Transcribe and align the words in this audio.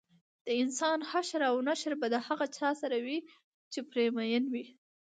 دانسان 0.47 0.99
حشر 1.11 1.41
او 1.49 1.55
نشر 1.67 1.91
به 2.01 2.07
د 2.13 2.15
هغه 2.27 2.45
چا 2.57 2.69
سره 2.81 2.97
وي 3.05 3.17
چې 3.71 3.79
پرې 3.89 4.05
مین 4.15 4.43
وي 4.53 4.65